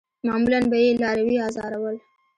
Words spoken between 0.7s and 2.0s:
یې لاروي آزارول.